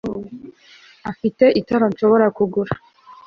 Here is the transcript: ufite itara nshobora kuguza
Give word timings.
ufite 1.11 1.45
itara 1.59 1.85
nshobora 1.91 2.25
kuguza 2.37 2.75